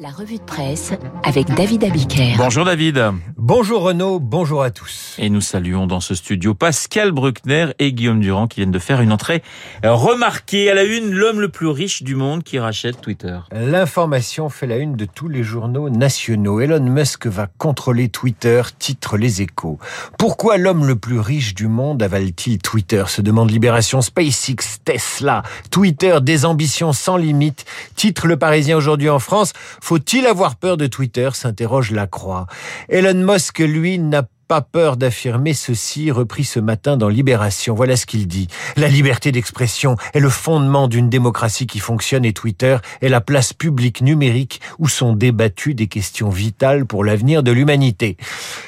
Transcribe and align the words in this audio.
La 0.00 0.08
revue 0.08 0.38
de 0.38 0.42
presse 0.42 0.92
avec 1.22 1.46
David 1.54 1.84
Abiker. 1.84 2.34
Bonjour 2.36 2.64
David. 2.64 3.00
Bonjour 3.36 3.82
Renaud, 3.82 4.18
bonjour 4.18 4.62
à 4.62 4.70
tous. 4.70 5.14
Et 5.18 5.30
nous 5.30 5.40
saluons 5.40 5.86
dans 5.86 6.00
ce 6.00 6.14
studio 6.14 6.54
Pascal 6.54 7.12
Bruckner 7.12 7.68
et 7.78 7.92
Guillaume 7.92 8.20
Durand 8.20 8.46
qui 8.48 8.60
viennent 8.60 8.72
de 8.72 8.78
faire 8.78 9.00
une 9.00 9.12
entrée 9.12 9.42
remarquée 9.84 10.70
à 10.70 10.74
la 10.74 10.82
une, 10.82 11.10
l'homme 11.10 11.40
le 11.40 11.48
plus 11.48 11.68
riche 11.68 12.02
du 12.02 12.16
monde 12.16 12.42
qui 12.42 12.58
rachète 12.58 13.00
Twitter. 13.00 13.38
L'information 13.52 14.48
fait 14.48 14.66
la 14.66 14.78
une 14.78 14.96
de 14.96 15.04
tous 15.04 15.28
les 15.28 15.42
journaux 15.42 15.90
nationaux. 15.90 16.60
Elon 16.60 16.80
Musk 16.80 17.26
va 17.26 17.46
contrôler 17.58 18.08
Twitter, 18.08 18.62
titre 18.78 19.16
les 19.16 19.42
échos. 19.42 19.78
Pourquoi 20.18 20.56
l'homme 20.56 20.86
le 20.86 20.96
plus 20.96 21.20
riche 21.20 21.54
du 21.54 21.68
monde 21.68 22.02
avale-t-il 22.02 22.58
Twitter 22.58 23.04
se 23.06 23.20
demande 23.20 23.50
Libération 23.50 24.00
SpaceX, 24.00 24.80
Tesla, 24.84 25.42
Twitter, 25.70 26.18
des 26.20 26.46
ambitions 26.46 26.92
sans 26.92 27.16
limite, 27.16 27.64
titre 27.94 28.26
le 28.26 28.36
Parisien 28.36 28.76
aujourd'hui 28.76 29.10
en 29.10 29.18
France. 29.18 29.52
Faut-il 29.84 30.26
avoir 30.26 30.56
peur 30.56 30.78
de 30.78 30.86
Twitter? 30.86 31.28
s'interroge 31.34 31.90
la 31.90 32.06
Croix. 32.06 32.46
Elon 32.88 33.12
Musk, 33.30 33.58
lui, 33.58 33.98
n'a 33.98 34.22
pas 34.48 34.62
peur 34.62 34.96
d'affirmer 34.96 35.52
ceci, 35.52 36.10
repris 36.10 36.44
ce 36.44 36.58
matin 36.58 36.96
dans 36.96 37.10
Libération. 37.10 37.74
Voilà 37.74 37.94
ce 37.96 38.06
qu'il 38.06 38.26
dit. 38.26 38.48
La 38.76 38.88
liberté 38.88 39.30
d'expression 39.30 39.96
est 40.14 40.20
le 40.20 40.30
fondement 40.30 40.88
d'une 40.88 41.10
démocratie 41.10 41.66
qui 41.66 41.80
fonctionne 41.80 42.24
et 42.24 42.32
Twitter 42.32 42.78
est 43.02 43.10
la 43.10 43.20
place 43.20 43.52
publique 43.52 44.00
numérique 44.00 44.62
où 44.78 44.88
sont 44.88 45.12
débattues 45.12 45.74
des 45.74 45.86
questions 45.86 46.30
vitales 46.30 46.86
pour 46.86 47.04
l'avenir 47.04 47.42
de 47.42 47.52
l'humanité. 47.52 48.16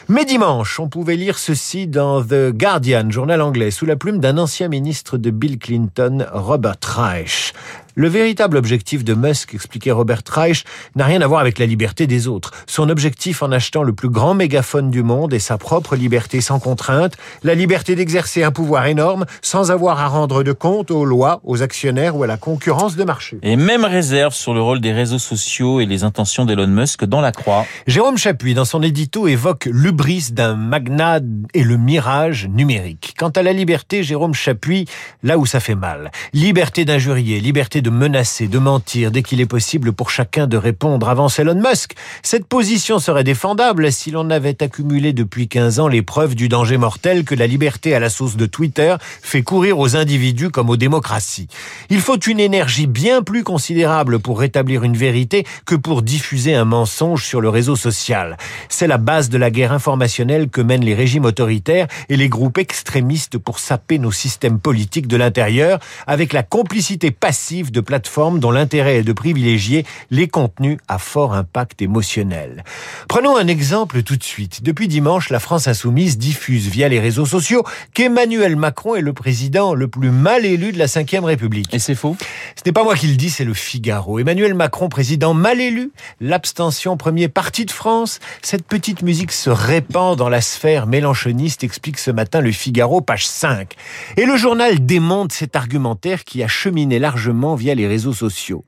Mais 0.09 0.27
dimanche, 0.27 0.78
on 0.78 0.91
pouvait 0.91 1.17
lire 1.17 1.39
ceci 1.39 1.87
dans 1.87 2.23
The 2.23 2.51
Guardian, 2.53 3.11
journal 3.11 3.41
anglais, 3.41 3.70
sous 3.70 3.87
la 3.87 3.97
plume 3.97 4.19
d'un 4.19 4.37
ancien 4.37 4.69
ministre 4.69 5.17
de 5.17 5.30
Bill 5.30 5.59
Clinton, 5.59 6.27
Robert 6.30 6.77
Reich. 6.84 7.55
Le 7.98 8.09
véritable 8.09 8.59
objectif 8.59 9.05
de 9.05 9.14
Musk, 9.14 9.55
expliquait 9.55 9.91
Robert 9.91 10.20
Reich, 10.28 10.64
n'a 10.96 11.06
rien 11.06 11.23
à 11.23 11.27
voir 11.27 11.41
avec 11.41 11.59
la 11.59 11.64
liberté 11.64 12.06
des 12.06 12.28
autres. 12.28 12.50
Son 12.66 12.91
objectif 12.91 13.42
en 13.42 13.50
achetant 13.50 13.82
le 13.82 13.95
plus 13.95 14.10
grand 14.10 14.34
mégaphone 14.34 14.91
du 14.91 15.03
monde 15.03 15.33
est 15.33 15.38
sa 15.38 15.56
propre 15.56 15.97
liberté 15.97 16.42
sans 16.42 16.58
contrainte, 16.58 17.14
la 17.42 17.55
liberté 17.55 17.94
d'exercer 17.94 18.42
un 18.42 18.50
pouvoir 18.50 18.84
énorme 18.84 19.25
sans 19.41 19.70
avoir 19.70 19.98
à 19.98 20.08
rendre 20.08 20.42
de 20.42 20.53
compte 20.53 20.91
aux 20.91 21.06
lois, 21.06 21.41
aux 21.42 21.62
actionnaires 21.62 22.16
ou 22.16 22.22
à 22.22 22.27
la 22.27 22.36
concurrence 22.36 22.97
de 22.97 23.05
marché. 23.05 23.38
Et 23.42 23.56
même 23.56 23.86
réserve 23.86 24.34
sur 24.34 24.53
le 24.53 24.60
rôle 24.60 24.83
des 24.83 24.92
réseaux 24.92 25.19
sociaux 25.19 25.81
et 25.81 25.86
les 25.86 26.05
intentions 26.05 26.44
d'Elon 26.44 26.66
Musk 26.66 27.06
dans 27.06 27.22
la 27.22 27.33
croix. 27.33 27.64
Jérôme 27.86 28.19
Chapuis, 28.19 28.53
dans 28.53 28.66
son 28.66 28.83
édito, 28.83 29.27
évoque 29.27 29.70
l'ubris 29.72 30.33
d'un 30.33 30.55
magnat 30.55 31.20
et 31.55 31.64
le 31.64 31.78
mirage 31.78 32.47
numérique. 32.47 33.14
Quant 33.19 33.31
à 33.31 33.42
la 33.42 33.55
liberté, 33.55 34.03
Jérôme 34.03 34.34
Chapuis, 34.34 34.84
là 35.22 35.38
où 35.38 35.47
ça 35.47 35.60
fait 35.60 35.75
mal. 35.75 36.10
Liberté 36.34 36.84
d'injurier, 36.84 37.41
liberté 37.41 37.81
de 37.81 37.86
menacer, 37.91 38.48
de 38.48 38.59
mentir 38.59 39.11
dès 39.11 39.23
qu'il 39.23 39.41
est 39.41 39.47
possible 39.47 39.92
pour 39.92 40.11
chacun 40.11 40.47
de 40.47 40.56
répondre 40.56 41.09
avant 41.09 41.29
Elon 41.29 41.55
Musk. 41.55 41.95
Cette 42.23 42.47
position 42.47 42.98
serait 42.98 43.25
défendable 43.25 43.93
si 43.93 44.11
l'on 44.11 44.31
avait 44.31 44.62
accumulé 44.62 45.12
depuis 45.12 45.48
15 45.48 45.81
ans 45.81 45.89
les 45.89 46.03
preuves 46.03 46.34
du 46.34 46.48
danger 46.48 46.77
mortel 46.77 47.25
que 47.25 47.34
la 47.34 47.47
liberté 47.47 47.95
à 47.95 48.01
la 48.01 48.11
sauce 48.11 48.37
de 48.37 48.47
Twitter 48.47 48.97
fait 49.23 49.43
courir 49.43 49.78
aux 49.78 49.97
individus 49.97 50.51
comme 50.51 50.70
aux 50.70 50.77
démocraties. 50.77 51.48
Il 51.91 52.01
faut 52.01 52.19
une 52.19 52.41
énergie 52.41 52.87
bien 52.87 53.23
plus 53.23 53.45
considérable 53.45 54.19
pour 54.19 54.39
rétablir 54.39 54.84
une 54.84 54.97
vérité 54.97 55.45
que 55.65 55.75
pour 55.75 56.03
diffuser 56.03 56.55
un 56.55 56.65
mensonge 56.65 57.25
sur 57.25 57.41
le 57.41 57.48
réseau 57.48 57.77
social. 57.77 58.37
C'est 58.69 58.87
la 58.87 58.98
base 58.98 59.28
de 59.28 59.39
la 59.39 59.50
guerre 59.50 59.73
informationnelle 59.73 60.48
que 60.48 60.61
mènent 60.61 60.84
les 60.84 60.95
régimes 60.95 61.25
autoritaires 61.25 61.87
et 62.09 62.17
les 62.17 62.28
groupes 62.28 62.59
extrémistes 62.59 63.39
pour 63.39 63.59
saper 63.59 63.98
nos 63.98 64.12
systèmes 64.12 64.59
politiques 64.59 65.09
de 65.09 65.17
l'intérieur 65.17 65.78
avec 66.06 66.33
la 66.33 66.43
complicité 66.43 67.11
passive 67.11 67.71
de 67.71 67.75
plateformes 67.80 68.41
dont 68.41 68.50
l'intérêt 68.50 68.98
est 68.98 69.02
de 69.02 69.12
privilégier 69.12 69.84
les 70.10 70.28
contenus 70.28 70.78
à 70.88 70.98
fort 70.98 71.34
impact 71.34 71.82
émotionnel. 71.82 72.64
Prenons 73.08 73.36
un 73.36 73.46
exemple 73.48 74.02
tout 74.02 74.16
de 74.16 74.24
suite. 74.24 74.62
Depuis 74.62 74.88
dimanche, 74.88 75.30
la 75.30 75.41
France 75.41 75.69
insoumise 75.69 76.19
diffuse 76.19 76.69
via 76.69 76.88
les 76.88 77.00
réseaux 77.00 77.27
sociaux 77.27 77.64
qu'Emmanuel 77.94 78.56
Macron 78.56 78.94
est 78.94 79.00
le 79.00 79.12
président 79.12 79.75
le 79.75 79.88
plus 79.88 80.10
mal 80.10 80.44
élu 80.44 80.72
de 80.72 80.78
la 80.78 80.86
Ve 80.86 81.25
République. 81.25 81.72
Et 81.75 81.78
c'est 81.78 81.94
faux 81.94 82.16
Ce 82.56 82.62
n'est 82.65 82.72
pas 82.72 82.84
moi 82.84 82.94
qui 82.94 83.09
le 83.09 83.16
dis, 83.16 83.31
c'est 83.31 83.44
le 83.44 83.54
Figaro. 83.54 84.19
Emmanuel 84.19 84.54
Macron, 84.54 84.88
président 84.88 85.34
mal 85.34 85.60
élu, 85.60 85.92
l'abstention 86.20 86.97
premier 86.97 87.28
parti 87.28 87.65
de 87.65 87.70
France. 87.70 88.20
Cette 88.42 88.66
petite 88.66 89.03
musique 89.03 89.32
se 89.32 89.50
répand 89.50 90.16
dans 90.16 90.28
la 90.28 90.41
sphère 90.41 90.86
mélanchoniste, 90.86 91.65
explique 91.65 91.98
ce 91.98 92.10
matin 92.10 92.41
le 92.41 92.53
Figaro, 92.53 93.00
page 93.00 93.26
5. 93.26 93.75
Et 94.16 94.26
le 94.26 94.36
journal 94.36 94.84
démonte 94.84 95.32
cet 95.32 95.56
argumentaire 95.56 96.25
qui 96.25 96.42
a 96.42 96.48
cheminé 96.48 96.98
largement 96.98 97.54
via 97.54 97.66
les 97.75 97.87
réseaux 97.87 98.12
sociaux. 98.12 98.65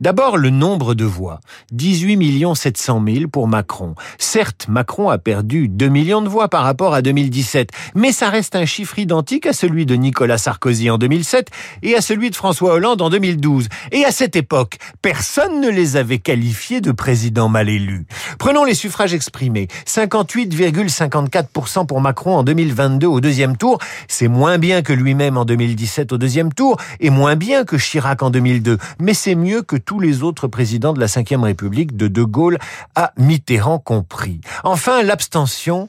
D'abord, 0.00 0.36
le 0.36 0.50
nombre 0.50 0.94
de 0.94 1.04
voix. 1.04 1.40
18 1.72 2.54
700 2.54 3.02
000 3.06 3.28
pour 3.28 3.48
Macron. 3.48 3.94
Certes, 4.18 4.66
Macron 4.68 5.10
a 5.10 5.18
perdu 5.18 5.68
2 5.68 5.88
millions 5.88 6.22
de 6.22 6.28
voix 6.28 6.48
par 6.48 6.64
rapport 6.64 6.94
à 6.94 7.02
2017, 7.02 7.70
mais 7.94 8.12
ça 8.12 8.30
reste 8.30 8.56
un 8.56 8.64
chiffre 8.64 8.98
identique 8.98 9.46
à 9.46 9.52
celui 9.52 9.86
de 9.86 9.94
Nicolas 9.94 10.38
Sarkozy 10.38 10.90
en 10.90 10.98
2007 10.98 11.48
et 11.82 11.94
à 11.94 12.00
celui 12.00 12.30
de 12.30 12.36
François 12.36 12.74
Hollande 12.74 13.02
en 13.02 13.10
2012. 13.10 13.68
Et 13.92 14.04
à 14.04 14.10
cette 14.10 14.36
époque, 14.36 14.78
personne 15.02 15.60
ne 15.60 15.68
les 15.68 15.96
avait 15.96 16.18
qualifiés 16.18 16.80
de 16.80 16.92
présidents 16.92 17.48
mal 17.48 17.68
élus. 17.68 18.06
Prenons 18.38 18.64
les 18.64 18.74
suffrages 18.74 19.14
exprimés. 19.14 19.68
58,54% 19.86 21.86
pour 21.86 22.00
Macron 22.00 22.36
en 22.36 22.42
2022 22.42 23.06
au 23.06 23.20
deuxième 23.20 23.56
tour. 23.56 23.78
C'est 24.08 24.28
moins 24.28 24.58
bien 24.58 24.82
que 24.82 24.92
lui-même 24.92 25.36
en 25.36 25.44
2017 25.44 26.12
au 26.12 26.18
deuxième 26.18 26.52
tour 26.52 26.76
et 27.00 27.10
moins 27.10 27.36
bien 27.36 27.64
que 27.64 27.76
Chirac 27.76 28.22
en 28.22 28.27
2002. 28.30 28.78
Mais 29.00 29.14
c'est 29.14 29.34
mieux 29.34 29.62
que 29.62 29.76
tous 29.76 30.00
les 30.00 30.22
autres 30.22 30.48
présidents 30.48 30.92
de 30.92 31.00
la 31.00 31.06
Ve 31.06 31.42
République, 31.42 31.96
de 31.96 32.08
De 32.08 32.22
Gaulle 32.22 32.58
à 32.94 33.12
Mitterrand 33.16 33.78
compris. 33.78 34.40
Enfin, 34.64 35.02
l'abstention, 35.02 35.88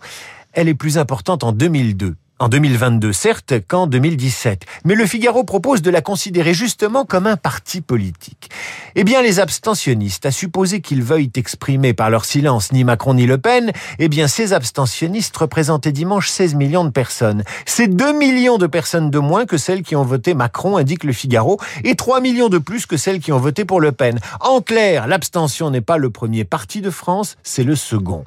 elle 0.54 0.68
est 0.68 0.76
plus 0.76 0.98
importante 0.98 1.44
en 1.44 1.52
2002 1.52 2.16
en 2.40 2.48
2022, 2.48 3.12
certes, 3.12 3.54
qu'en 3.68 3.86
2017. 3.86 4.64
Mais 4.86 4.96
le 4.96 5.06
Figaro 5.06 5.44
propose 5.44 5.82
de 5.82 5.92
la 5.92 6.02
considérer 6.02 6.54
justement 6.54 7.04
comme 7.04 7.28
un 7.28 7.36
parti 7.36 7.82
politique. 7.82 8.50
Eh 8.96 9.04
bien, 9.04 9.22
les 9.22 9.42
abstentionnistes, 9.42 10.26
à 10.26 10.32
supposer 10.32 10.80
qu'ils 10.80 11.04
veuillent 11.04 11.32
exprimer 11.36 11.94
par 11.94 12.10
leur 12.10 12.24
silence 12.24 12.72
ni 12.72 12.86
Macron 12.86 13.14
ni 13.14 13.26
Le 13.26 13.38
Pen, 13.38 13.72
eh 14.00 14.08
bien, 14.08 14.28
ces 14.28 14.54
abstentionnistes 14.54 15.36
représentaient 15.36 15.92
dimanche 15.92 16.30
16 16.30 16.56
millions 16.56 16.86
de 16.86 16.90
personnes. 16.90 17.44
C'est 17.66 17.88
2 17.88 18.14
millions 18.14 18.58
de 18.58 18.68
personnes 18.68 19.12
de 19.12 19.20
moins 19.20 19.46
que 19.46 19.58
celles 19.58 19.84
qui 19.84 19.98
ont 19.98 20.04
voté 20.04 20.34
Macron, 20.34 20.78
indique 20.78 21.04
le 21.04 21.14
Figaro, 21.14 21.60
et 21.84 21.96
3 21.96 22.22
millions 22.22 22.50
de 22.50 22.58
plus 22.58 22.86
que 22.86 22.96
celles 22.96 23.20
qui 23.20 23.34
ont 23.34 23.40
voté 23.40 23.66
pour 23.66 23.82
Le 23.82 23.92
Pen. 23.92 24.18
En 24.40 24.62
clair, 24.62 25.08
l'abstention 25.08 25.72
n'est 25.72 25.82
pas 25.82 25.98
le 25.98 26.10
premier 26.10 26.46
parti 26.46 26.80
de 26.80 26.90
France, 26.90 27.36
c'est 27.44 27.64
le 27.64 27.76
second. 27.76 28.24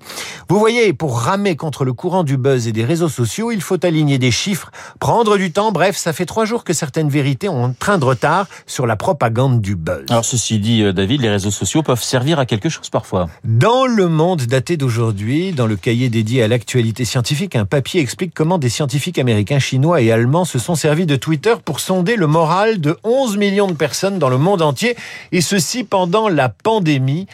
Vous 0.48 0.58
voyez, 0.58 0.92
pour 0.92 1.18
ramer 1.18 1.56
contre 1.56 1.86
le 1.86 1.94
courant 1.94 2.24
du 2.24 2.36
buzz 2.36 2.68
et 2.68 2.72
des 2.72 2.84
réseaux 2.84 3.08
sociaux, 3.08 3.50
il 3.50 3.62
faut 3.62 3.84
aligner 3.84 4.01
des 4.04 4.30
chiffres, 4.30 4.70
prendre 4.98 5.36
du 5.36 5.52
temps, 5.52 5.72
bref, 5.72 5.96
ça 5.96 6.12
fait 6.12 6.26
trois 6.26 6.44
jours 6.44 6.64
que 6.64 6.72
certaines 6.72 7.08
vérités 7.08 7.48
ont 7.48 7.64
un 7.64 7.72
train 7.72 7.98
de 7.98 8.04
retard 8.04 8.46
sur 8.66 8.86
la 8.86 8.96
propagande 8.96 9.60
du 9.60 9.76
buzz. 9.76 10.04
Alors 10.10 10.24
ceci 10.24 10.58
dit, 10.58 10.82
euh, 10.82 10.92
David, 10.92 11.22
les 11.22 11.30
réseaux 11.30 11.50
sociaux 11.50 11.82
peuvent 11.82 12.02
servir 12.02 12.38
à 12.38 12.46
quelque 12.46 12.68
chose 12.68 12.90
parfois. 12.90 13.28
Dans 13.44 13.86
le 13.86 14.08
monde 14.08 14.42
daté 14.42 14.76
d'aujourd'hui, 14.76 15.52
dans 15.52 15.66
le 15.66 15.76
cahier 15.76 16.08
dédié 16.08 16.42
à 16.42 16.48
l'actualité 16.48 17.04
scientifique, 17.04 17.56
un 17.56 17.64
papier 17.64 18.00
explique 18.00 18.34
comment 18.34 18.58
des 18.58 18.68
scientifiques 18.68 19.18
américains, 19.18 19.58
chinois 19.58 20.00
et 20.00 20.10
allemands 20.10 20.44
se 20.44 20.58
sont 20.58 20.74
servis 20.74 21.06
de 21.06 21.16
Twitter 21.16 21.54
pour 21.64 21.80
sonder 21.80 22.16
le 22.16 22.26
moral 22.26 22.80
de 22.80 22.98
11 23.04 23.36
millions 23.36 23.68
de 23.68 23.74
personnes 23.74 24.18
dans 24.18 24.28
le 24.28 24.38
monde 24.38 24.62
entier, 24.62 24.96
et 25.30 25.40
ceci 25.40 25.84
pendant 25.84 26.28
la 26.28 26.48
pandémie 26.48 27.26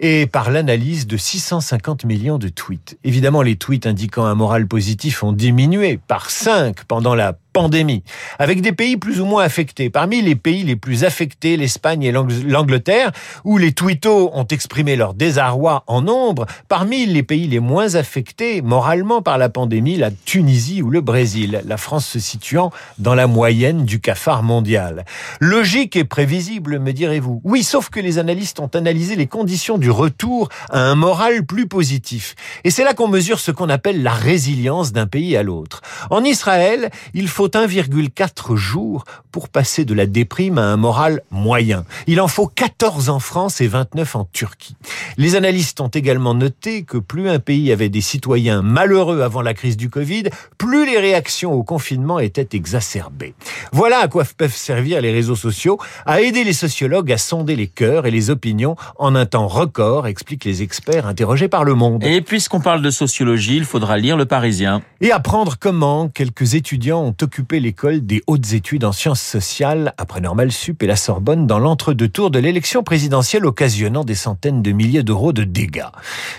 et 0.00 0.26
par 0.26 0.50
l'analyse 0.50 1.06
de 1.06 1.16
650 1.16 2.04
millions 2.04 2.38
de 2.38 2.48
tweets. 2.48 2.98
Évidemment, 3.04 3.42
les 3.42 3.56
tweets 3.56 3.86
indiquant 3.86 4.24
un 4.24 4.34
moral 4.34 4.66
positif 4.66 5.22
ont 5.22 5.32
diminué 5.32 6.00
par 6.10 6.28
5 6.28 6.86
pendant 6.86 7.14
la 7.14 7.34
pandémie, 7.52 8.02
avec 8.38 8.60
des 8.60 8.72
pays 8.72 8.96
plus 8.96 9.20
ou 9.20 9.24
moins 9.24 9.44
affectés. 9.44 9.90
Parmi 9.90 10.22
les 10.22 10.36
pays 10.36 10.62
les 10.62 10.76
plus 10.76 11.04
affectés, 11.04 11.56
l'Espagne 11.56 12.02
et 12.02 12.12
l'Angleterre, 12.12 13.12
où 13.44 13.58
les 13.58 13.72
twittos 13.72 14.30
ont 14.32 14.46
exprimé 14.46 14.96
leur 14.96 15.14
désarroi 15.14 15.84
en 15.86 16.02
nombre. 16.02 16.46
Parmi 16.68 17.06
les 17.06 17.22
pays 17.22 17.46
les 17.46 17.60
moins 17.60 17.94
affectés 17.94 18.62
moralement 18.62 19.22
par 19.22 19.38
la 19.38 19.48
pandémie, 19.48 19.96
la 19.96 20.10
Tunisie 20.10 20.82
ou 20.82 20.90
le 20.90 21.00
Brésil, 21.00 21.62
la 21.66 21.76
France 21.76 22.06
se 22.06 22.18
situant 22.18 22.70
dans 22.98 23.14
la 23.14 23.26
moyenne 23.26 23.84
du 23.84 24.00
cafard 24.00 24.42
mondial. 24.42 25.04
Logique 25.40 25.96
et 25.96 26.04
prévisible, 26.04 26.78
me 26.78 26.92
direz-vous. 26.92 27.40
Oui, 27.44 27.62
sauf 27.62 27.88
que 27.90 28.00
les 28.00 28.18
analystes 28.18 28.60
ont 28.60 28.70
analysé 28.74 29.16
les 29.16 29.26
conditions 29.26 29.78
du 29.78 29.90
retour 29.90 30.48
à 30.70 30.80
un 30.80 30.94
moral 30.94 31.44
plus 31.44 31.66
positif. 31.66 32.34
Et 32.64 32.70
c'est 32.70 32.84
là 32.84 32.94
qu'on 32.94 33.08
mesure 33.08 33.40
ce 33.40 33.50
qu'on 33.50 33.68
appelle 33.68 34.02
la 34.02 34.12
résilience 34.12 34.92
d'un 34.92 35.06
pays 35.06 35.36
à 35.36 35.42
l'autre. 35.42 35.80
En 36.10 36.24
Israël, 36.24 36.90
il 37.14 37.28
faut 37.28 37.39
faut 37.40 37.48
1,4 37.48 38.54
jours 38.54 39.06
pour 39.32 39.48
passer 39.48 39.86
de 39.86 39.94
la 39.94 40.04
déprime 40.04 40.58
à 40.58 40.64
un 40.64 40.76
moral 40.76 41.22
moyen. 41.30 41.86
Il 42.06 42.20
en 42.20 42.28
faut 42.28 42.46
14 42.46 43.08
en 43.08 43.18
France 43.18 43.62
et 43.62 43.66
29 43.66 44.14
en 44.16 44.24
Turquie. 44.30 44.76
Les 45.16 45.36
analystes 45.36 45.80
ont 45.80 45.88
également 45.88 46.34
noté 46.34 46.82
que 46.82 46.98
plus 46.98 47.30
un 47.30 47.38
pays 47.38 47.72
avait 47.72 47.88
des 47.88 48.02
citoyens 48.02 48.60
malheureux 48.60 49.22
avant 49.22 49.40
la 49.40 49.54
crise 49.54 49.78
du 49.78 49.88
Covid, 49.88 50.24
plus 50.58 50.84
les 50.84 50.98
réactions 50.98 51.54
au 51.54 51.62
confinement 51.62 52.18
étaient 52.18 52.54
exacerbées. 52.54 53.32
Voilà 53.72 54.00
à 54.00 54.08
quoi 54.08 54.24
peuvent 54.36 54.54
servir 54.54 55.00
les 55.00 55.10
réseaux 55.10 55.34
sociaux, 55.34 55.78
à 56.04 56.20
aider 56.20 56.44
les 56.44 56.52
sociologues 56.52 57.10
à 57.10 57.16
sonder 57.16 57.56
les 57.56 57.68
cœurs 57.68 58.04
et 58.04 58.10
les 58.10 58.28
opinions 58.28 58.76
en 58.98 59.14
un 59.14 59.24
temps 59.24 59.48
record, 59.48 60.06
expliquent 60.06 60.44
les 60.44 60.60
experts 60.60 61.06
interrogés 61.06 61.48
par 61.48 61.64
Le 61.64 61.74
Monde. 61.74 62.04
Et 62.04 62.20
puisqu'on 62.20 62.60
parle 62.60 62.82
de 62.82 62.90
sociologie, 62.90 63.56
il 63.56 63.64
faudra 63.64 63.96
lire 63.96 64.18
Le 64.18 64.26
Parisien. 64.26 64.82
Et 65.00 65.10
apprendre 65.10 65.56
comment 65.58 66.10
quelques 66.10 66.54
étudiants 66.54 67.02
ont 67.02 67.12
occupé 67.30 67.60
l'école 67.60 68.04
des 68.04 68.24
hautes 68.26 68.54
études 68.54 68.84
en 68.84 68.90
sciences 68.90 69.22
sociales 69.22 69.94
après 69.98 70.20
Normal 70.20 70.50
Sup 70.50 70.82
et 70.82 70.88
la 70.88 70.96
Sorbonne 70.96 71.46
dans 71.46 71.60
l'entre-deux 71.60 72.08
tours 72.08 72.32
de 72.32 72.40
l'élection 72.40 72.82
présidentielle 72.82 73.46
occasionnant 73.46 74.02
des 74.02 74.16
centaines 74.16 74.62
de 74.62 74.72
milliers 74.72 75.04
d'euros 75.04 75.32
de 75.32 75.44
dégâts. 75.44 75.86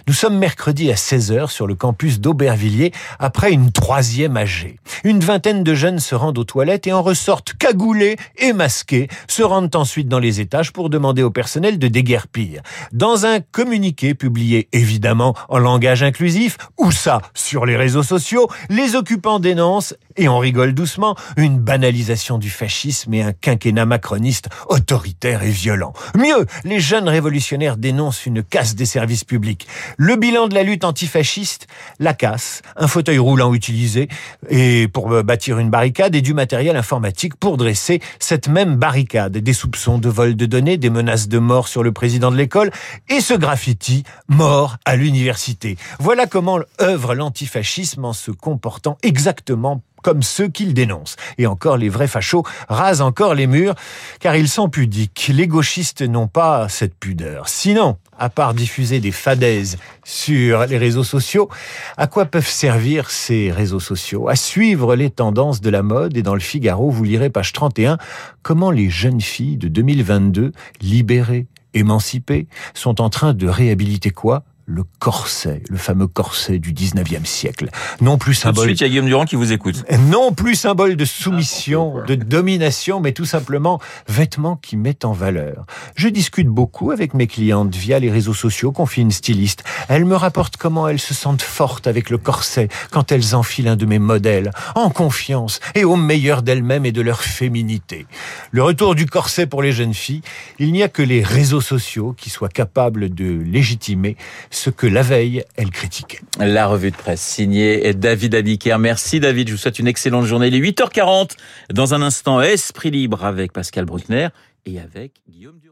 Nous 0.09 0.13
sommes 0.13 0.37
mercredi 0.37 0.91
à 0.91 0.95
16h 0.95 1.49
sur 1.49 1.65
le 1.65 1.75
campus 1.75 2.19
d'Aubervilliers 2.19 2.91
après 3.19 3.53
une 3.53 3.71
troisième 3.71 4.35
AG. 4.35 4.79
Une 5.05 5.21
vingtaine 5.21 5.63
de 5.63 5.73
jeunes 5.73 5.99
se 5.99 6.13
rendent 6.13 6.37
aux 6.37 6.43
toilettes 6.43 6.87
et 6.87 6.91
en 6.91 7.01
ressortent 7.01 7.53
cagoulés 7.53 8.17
et 8.37 8.51
masqués, 8.51 9.07
se 9.29 9.43
rendent 9.43 9.73
ensuite 9.77 10.09
dans 10.09 10.19
les 10.19 10.41
étages 10.41 10.73
pour 10.73 10.89
demander 10.89 11.23
au 11.23 11.31
personnel 11.31 11.79
de 11.79 11.87
déguerpir. 11.87 12.63
Dans 12.91 13.25
un 13.25 13.39
communiqué 13.39 14.13
publié 14.13 14.67
évidemment 14.73 15.37
en 15.47 15.57
langage 15.57 16.03
inclusif, 16.03 16.57
ou 16.77 16.91
ça 16.91 17.21
sur 17.33 17.65
les 17.65 17.77
réseaux 17.77 18.03
sociaux, 18.03 18.49
les 18.69 18.95
occupants 18.95 19.39
dénoncent, 19.39 19.95
et 20.17 20.27
on 20.27 20.37
rigole 20.37 20.73
doucement, 20.81 21.15
une 21.37 21.59
banalisation 21.59 22.39
du 22.39 22.49
fascisme 22.49 23.13
et 23.13 23.21
un 23.21 23.33
quinquennat 23.33 23.85
macroniste 23.85 24.49
autoritaire 24.67 25.43
et 25.43 25.51
violent. 25.51 25.93
Mieux, 26.17 26.47
les 26.63 26.79
jeunes 26.79 27.07
révolutionnaires 27.07 27.77
dénoncent 27.77 28.25
une 28.25 28.41
casse 28.41 28.73
des 28.73 28.87
services 28.87 29.23
publics. 29.23 29.67
Le 29.97 30.15
bilan 30.15 30.47
de 30.47 30.55
la 30.55 30.63
lutte 30.63 30.83
antifasciste, 30.83 31.67
la 31.99 32.15
casse, 32.15 32.63
un 32.75 32.87
fauteuil 32.87 33.19
roulant 33.19 33.53
utilisé 33.53 34.09
et 34.49 34.87
pour 34.87 35.23
bâtir 35.23 35.59
une 35.59 35.69
barricade 35.69 36.15
et 36.15 36.21
du 36.21 36.33
matériel 36.33 36.75
informatique 36.75 37.35
pour 37.35 37.57
dresser 37.57 38.01
cette 38.17 38.47
même 38.47 38.75
barricade. 38.77 39.37
Des 39.37 39.53
soupçons 39.53 39.99
de 39.99 40.09
vol 40.09 40.35
de 40.35 40.47
données, 40.47 40.77
des 40.77 40.89
menaces 40.89 41.27
de 41.27 41.37
mort 41.37 41.67
sur 41.67 41.83
le 41.83 41.91
président 41.91 42.31
de 42.31 42.37
l'école 42.37 42.71
et 43.07 43.21
ce 43.21 43.35
graffiti 43.35 44.03
mort 44.27 44.77
à 44.85 44.95
l'université. 44.95 45.77
Voilà 45.99 46.25
comment 46.25 46.57
œuvre 46.81 47.13
l'antifascisme 47.13 48.03
en 48.03 48.13
se 48.13 48.31
comportant 48.31 48.97
exactement 49.03 49.83
comme 50.01 50.23
ceux 50.23 50.47
qu'il 50.47 50.73
dénonce. 50.73 51.15
Et 51.37 51.47
encore, 51.47 51.77
les 51.77 51.89
vrais 51.89 52.07
fachos 52.07 52.43
rasent 52.69 53.01
encore 53.01 53.35
les 53.35 53.47
murs, 53.47 53.75
car 54.19 54.35
ils 54.35 54.49
sont 54.49 54.69
pudiques. 54.69 55.31
Les 55.33 55.47
gauchistes 55.47 56.01
n'ont 56.01 56.27
pas 56.27 56.69
cette 56.69 56.95
pudeur. 56.95 57.47
Sinon, 57.47 57.97
à 58.17 58.29
part 58.29 58.53
diffuser 58.53 58.99
des 58.99 59.11
fadaises 59.11 59.77
sur 60.03 60.65
les 60.65 60.77
réseaux 60.77 61.03
sociaux, 61.03 61.49
à 61.97 62.07
quoi 62.07 62.25
peuvent 62.25 62.47
servir 62.47 63.09
ces 63.09 63.51
réseaux 63.51 63.79
sociaux? 63.79 64.29
À 64.29 64.35
suivre 64.35 64.95
les 64.95 65.09
tendances 65.09 65.61
de 65.61 65.69
la 65.69 65.81
mode 65.81 66.15
et 66.15 66.21
dans 66.21 66.35
le 66.35 66.39
Figaro, 66.39 66.89
vous 66.91 67.03
lirez 67.03 67.29
page 67.29 67.51
31, 67.51 67.97
comment 68.43 68.71
les 68.71 68.89
jeunes 68.89 69.21
filles 69.21 69.57
de 69.57 69.67
2022, 69.67 70.51
libérées, 70.81 71.47
émancipées, 71.73 72.47
sont 72.73 73.01
en 73.01 73.09
train 73.09 73.33
de 73.33 73.47
réhabiliter 73.47 74.11
quoi? 74.11 74.43
Le 74.73 74.83
corset, 74.99 75.61
le 75.69 75.77
fameux 75.77 76.07
corset 76.07 76.59
du 76.59 76.73
19e 76.73 77.25
siècle. 77.25 77.69
Non 77.99 78.17
plus 78.17 78.33
symbole. 78.33 78.55
Tout 78.55 78.71
de 78.71 78.75
suite, 78.77 78.81
il 78.81 78.83
y 78.83 78.85
a 78.85 78.89
Guillaume 78.89 79.05
Durand 79.05 79.25
qui 79.25 79.35
vous 79.35 79.51
écoute. 79.51 79.83
Non 80.09 80.31
plus 80.31 80.55
symbole 80.55 80.95
de 80.95 81.05
soumission, 81.05 81.95
de 82.07 82.15
domination, 82.15 83.01
mais 83.01 83.11
tout 83.11 83.25
simplement 83.25 83.79
vêtements 84.07 84.55
qui 84.55 84.77
mettent 84.77 85.03
en 85.03 85.11
valeur. 85.11 85.65
Je 85.95 86.07
discute 86.07 86.47
beaucoup 86.47 86.91
avec 86.91 87.13
mes 87.13 87.27
clientes 87.27 87.75
via 87.75 87.99
les 87.99 88.09
réseaux 88.09 88.33
sociaux, 88.33 88.71
confie 88.71 89.01
une 89.01 89.11
styliste. 89.11 89.63
Elles 89.89 90.05
me 90.05 90.15
rapportent 90.15 90.55
comment 90.55 90.87
elles 90.87 90.99
se 90.99 91.13
sentent 91.13 91.41
fortes 91.41 91.87
avec 91.87 92.09
le 92.09 92.17
corset 92.17 92.69
quand 92.91 93.11
elles 93.11 93.35
enfilent 93.35 93.67
un 93.67 93.75
de 93.75 93.85
mes 93.85 93.99
modèles, 93.99 94.51
en 94.75 94.89
confiance 94.89 95.59
et 95.75 95.83
au 95.83 95.97
meilleur 95.97 96.43
d'elles-mêmes 96.43 96.85
et 96.85 96.91
de 96.93 97.01
leur 97.01 97.21
féminité. 97.21 98.05
Le 98.51 98.63
retour 98.63 98.95
du 98.95 99.05
corset 99.05 99.47
pour 99.47 99.61
les 99.61 99.73
jeunes 99.73 99.93
filles, 99.93 100.21
il 100.59 100.71
n'y 100.71 100.83
a 100.83 100.87
que 100.87 101.01
les 101.01 101.23
réseaux 101.23 101.61
sociaux 101.61 102.15
qui 102.17 102.29
soient 102.29 102.49
capables 102.49 103.13
de 103.13 103.41
légitimer 103.43 104.15
ce 104.61 104.69
que 104.69 104.85
la 104.85 105.01
veille, 105.01 105.43
elle 105.55 105.71
critiquait. 105.71 106.19
La 106.39 106.67
revue 106.67 106.91
de 106.91 106.95
presse 106.95 107.21
signée 107.21 107.95
David 107.95 108.35
Abiker. 108.35 108.77
Merci 108.77 109.19
David, 109.19 109.47
je 109.47 109.53
vous 109.53 109.57
souhaite 109.57 109.79
une 109.79 109.87
excellente 109.87 110.25
journée. 110.25 110.49
Il 110.49 110.55
est 110.55 110.59
8h40. 110.59 111.31
Dans 111.73 111.95
un 111.95 112.03
instant, 112.03 112.39
Esprit 112.41 112.91
libre 112.91 113.25
avec 113.25 113.53
Pascal 113.53 113.85
Bruckner 113.85 114.27
et 114.67 114.79
avec 114.79 115.13
Guillaume 115.27 115.57
Durand. 115.57 115.71